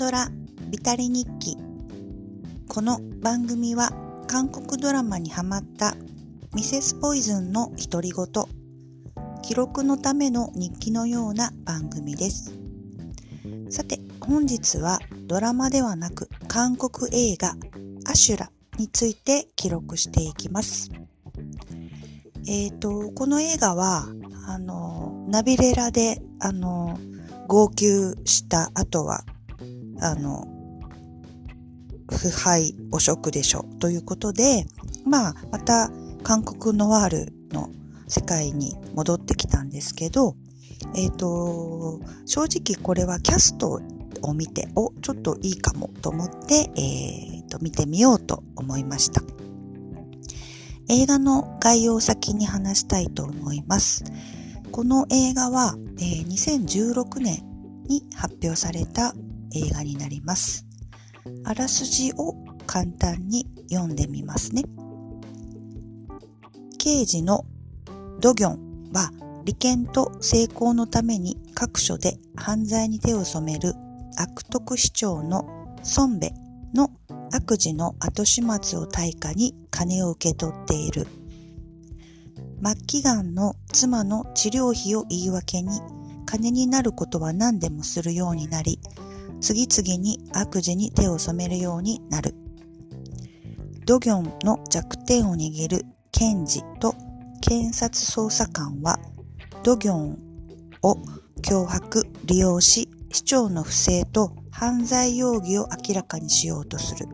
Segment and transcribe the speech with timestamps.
[0.00, 0.30] ドラ
[0.70, 1.58] ビタリ日記。
[2.68, 3.90] この番組は
[4.26, 5.94] 韓国ドラマにハマった
[6.54, 8.26] ミセスポイズンの独り言
[9.42, 12.58] 記録のための日記のような番組です。
[13.68, 17.54] さて本日はドラマではなく韓国映画
[18.06, 20.90] アシュラについて記録していきます。
[22.48, 24.06] えっ、ー、とこの映画は
[24.46, 26.98] あのナビレラであの
[27.48, 29.24] 号泣した後は、
[30.00, 30.46] あの、
[32.10, 34.66] 腐敗汚職でしょということで、
[35.04, 35.90] まあ、また
[36.22, 37.70] 韓国ノワールの
[38.08, 40.34] 世界に戻ってきたんですけど、
[40.94, 43.80] えっ、ー、と、正直これはキャスト
[44.22, 49.22] を見て、お、ちょっといいかもと思って、えっ、ー、と、見てみようと思いました。
[50.88, 54.04] 映画の概要を先に話したいと思います。
[54.72, 57.44] この映画は、えー、2016年
[57.86, 59.14] に発表された
[59.54, 60.66] 映画になります。
[61.44, 62.34] あらすじを
[62.66, 64.64] 簡単に読んでみますね。
[66.78, 67.44] 刑事の
[68.20, 69.10] ドギョンは
[69.44, 73.74] 利権と成功のために各所で犯罪に手を染める
[74.16, 75.44] 悪徳市長の
[75.96, 76.34] 孫兵衛
[76.74, 76.90] の
[77.32, 81.06] 悪事の後始末を対価に金を受け取っている
[82.62, 85.80] 末期がんの妻の治療費を言い訳に
[86.26, 88.78] 金になることは何でもするようになり、
[89.40, 92.34] 次々に悪事に手を染めるようになる。
[93.86, 96.94] ドギョンの弱点を握る検事と
[97.40, 98.98] 検察捜査官は、
[99.64, 100.18] ドギョン
[100.82, 100.96] を
[101.42, 107.06] 脅迫、利用し、市長の不正と犯罪容疑を明らかにしようとする。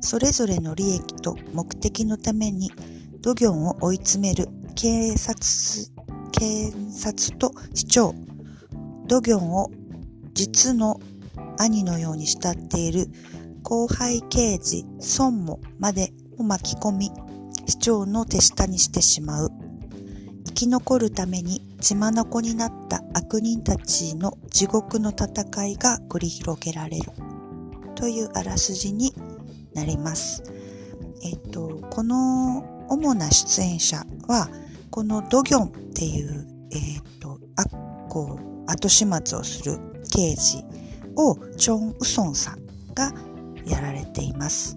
[0.00, 2.72] それぞれの利益と目的のために
[3.20, 5.40] ドギョンを追い詰める警察、
[6.32, 8.14] 検察と市長、
[9.06, 9.70] ドギョンを
[10.34, 11.00] 実の
[11.58, 13.06] 兄のように慕っている
[13.62, 14.84] 後輩刑事
[15.18, 17.10] 孫もまでを巻き込み、
[17.66, 19.50] 市長の手下にしてしまう。
[20.46, 27.10] 生き残るために血眼になった悪人たちの地獄の戦いが繰り広げられる。
[27.94, 29.14] というあらすじに
[29.74, 30.42] なります。
[31.22, 34.48] えっと、この主な出演者は、
[34.90, 37.64] このドギョンっていう、えっ、と、あ、
[38.08, 39.78] こう、後始末をする
[40.12, 40.62] 刑事
[41.16, 42.58] をチョン・ウソンさん
[42.94, 43.12] が
[43.64, 44.76] やられています。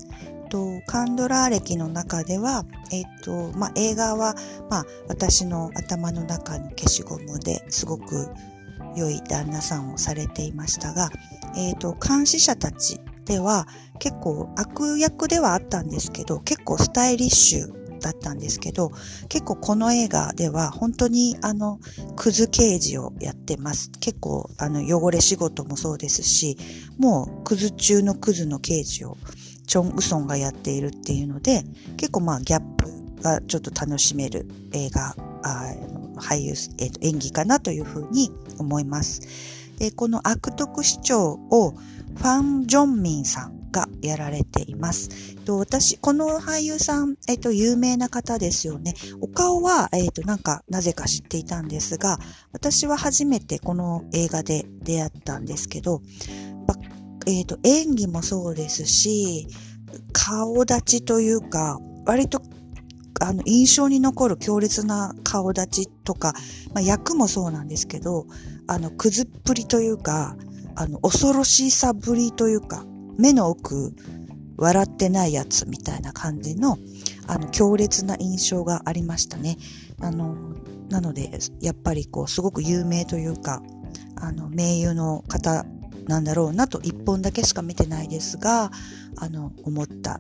[0.50, 4.36] とカンドラー歴の中では、え、ー、と、まあ、映画は、
[4.70, 8.30] まあ、私の頭の中の消しゴムですごく
[8.96, 11.10] 良い旦那さんをされていましたが、
[11.58, 13.68] え、ー、と、監視者たちでは
[14.00, 18.92] 結構悪役ではあったんですけど、結構スタイリッシュだったんですけど、
[19.30, 21.80] 結構この映画では本当にあの、
[22.16, 23.90] クズ刑事をやってます。
[24.00, 26.58] 結構あの、汚れ仕事もそうですし、
[26.98, 29.18] もうクズ中のクズの刑事を
[29.66, 31.64] チョン・ウソンがやっているっていうので、
[31.98, 32.88] 結構まあギャップ
[33.24, 35.74] がちょっと楽しめる映画、あ
[36.18, 39.22] 俳優、えー、と演技かなというふうに思います。
[39.80, 41.72] でこの悪徳市長を
[42.16, 45.36] ファン・ジョンミンさんがやられています。
[45.44, 48.94] と私、この俳優さん、えっと、有名な方ですよね。
[49.20, 52.18] お顔は、えっと、なんか、なぜか知っていたんですが、
[52.54, 56.02] 私は初めてこの映画で出会ったんですけど、
[57.28, 59.48] えっと、演技もそうですし、
[60.14, 62.42] 顔立ちというか、割と
[63.20, 66.34] あの、印象に残る強烈な顔立ちとか、
[66.74, 68.26] まあ、役もそうなんですけど、
[68.68, 70.38] あの、くずっぷりというか、
[70.76, 72.86] あの、恐ろしさぶりというか、
[73.18, 73.94] 目の奥、
[74.58, 76.78] 笑ってないやつみたいな感じの、
[77.28, 79.58] あの、強烈な印象がありましたね。
[80.00, 80.36] あの、
[80.90, 83.62] なので、やっぱりこう、すごく有名というか、
[84.16, 85.66] あの、名優の方
[86.08, 88.72] なんだろうなと、一本だけしか見てないですが、
[89.18, 90.20] あの、思った、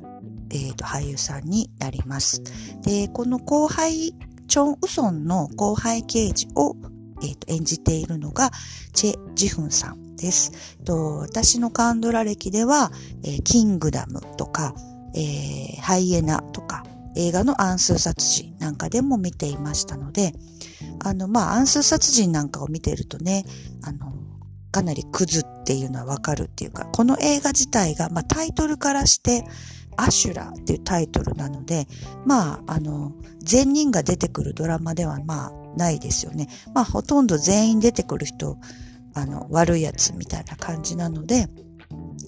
[0.49, 2.41] えっ、ー、と、俳優さんになります。
[2.81, 4.13] で、この後輩、
[4.47, 6.75] チョン・ウソンの後輩刑事を、
[7.21, 8.51] え、ー、と、演じているのが、
[8.93, 10.05] チェ・ジフンさん。
[10.15, 10.77] です。
[10.85, 12.91] と私のカンドラ歴では、
[13.23, 14.73] えー、キングダムとか、
[15.13, 16.83] えー、ハイエナとか、
[17.15, 20.33] 映画の暗数殺人なんかでも見ていましたので、
[21.03, 23.45] あの、まあ、暗数殺人なんかを見てるとね、
[23.83, 24.13] あの、
[24.71, 29.45] かなりクズっていうのはわかるっていうか、この映画自体が、まあ、タイトルからして、
[29.97, 31.87] アシュラっていうタイトルなので、
[32.25, 36.47] まあ、あの、全人が出てくるドラマでは、まあ、ないですよね。
[36.73, 38.57] まあ、ほとんど全員出てくる人
[39.15, 41.47] あの、悪いやつみたいな感じなので、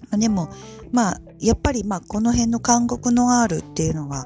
[0.10, 0.50] まあ、でも、
[0.92, 4.26] まあ、やっぱりまあ、この辺の韓国の R っていうのは、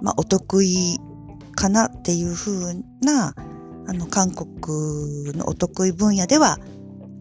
[0.00, 0.98] まあ、お得意
[1.56, 3.34] かなっていう風な、
[3.88, 6.58] あの、韓国のお得意分野では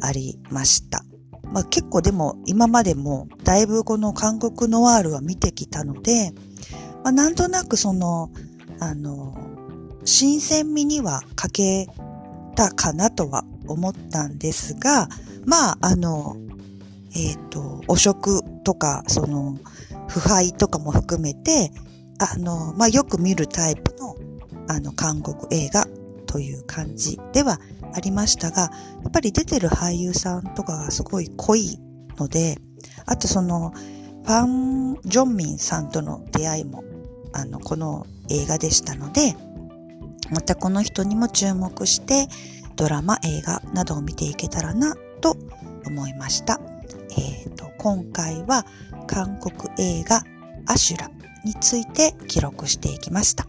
[0.02, 1.04] ありました。
[1.52, 6.34] まあ結構でも今までもだいぶこの韓国ノワールは見てきたので、
[7.04, 8.32] まあなんとなくその、
[8.80, 9.38] あの、
[10.06, 11.88] 新鮮味には欠け
[12.56, 15.10] たかなとは思ったんですが、
[15.46, 16.38] まああの、
[17.16, 19.58] えっ、ー、と、汚職とか、その、
[20.08, 21.72] 腐敗とかも含めて、
[22.20, 24.16] あの、まあよく見るタイプの、
[24.68, 25.86] あの、韓国映画
[26.28, 27.60] という感じでは
[27.94, 28.70] ありましたが、や
[29.08, 31.80] っぱり出てる俳優さんとかがすごい濃い
[32.18, 32.60] ので、
[33.06, 36.84] あとその、ファン・ジョンミンさんとの出会いも、
[37.34, 39.36] あの、この映画でしたので、
[40.32, 42.28] またこの人にも注目して、
[42.76, 45.38] ドラマ、映画などを見ていけたらな、と
[45.86, 46.60] 思いました。
[47.18, 48.66] えっ、ー、と、今回は
[49.08, 50.24] 韓国映画
[50.66, 51.10] アシュラ
[51.44, 53.48] について記録していきました。